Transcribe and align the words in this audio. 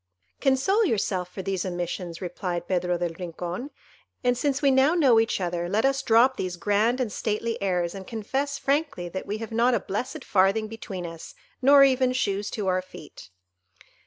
"Console 0.39 0.83
yourself 0.83 1.31
for 1.31 1.43
these 1.43 1.63
omissions," 1.63 2.21
replied 2.23 2.67
Pedro 2.67 2.97
del 2.97 3.11
Rincon; 3.19 3.69
"and 4.23 4.35
since 4.35 4.59
we 4.59 4.71
now 4.71 4.95
know 4.95 5.19
each 5.19 5.39
other, 5.39 5.69
let 5.69 5.85
us 5.85 6.01
drop 6.01 6.37
these 6.37 6.55
grand 6.57 6.99
and 6.99 7.11
stately 7.11 7.61
airs, 7.61 7.93
and 7.93 8.07
confess 8.07 8.57
frankly 8.57 9.07
that 9.09 9.27
we 9.27 9.37
have 9.37 9.51
not 9.51 9.75
a 9.75 9.79
blessed 9.79 10.25
farthing 10.25 10.67
between 10.67 11.05
us, 11.05 11.35
nor 11.61 11.83
even 11.83 12.13
shoes 12.13 12.49
to 12.49 12.65
our 12.65 12.81
feet." 12.81 13.29